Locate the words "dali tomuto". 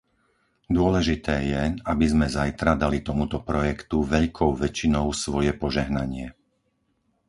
2.83-3.37